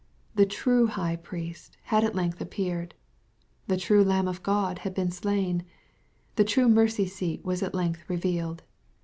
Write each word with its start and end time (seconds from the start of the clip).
The 0.33 0.47
true 0.47 0.87
High 0.87 1.15
Priesi 1.15 1.73
had 1.83 2.03
at 2.03 2.15
length 2.15 2.41
appeared. 2.41 2.95
The 3.67 3.77
true 3.77 4.03
Lamh 4.03 4.27
of 4.27 4.41
God 4.41 4.79
had 4.79 4.95
been 4.95 5.11
slain. 5.11 5.63
The 6.37 6.43
true 6.43 6.67
mercy 6.67 7.05
seat 7.05 7.45
was 7.45 7.61
at 7.61 7.75
length 7.75 8.05
revealed. 8.09 8.63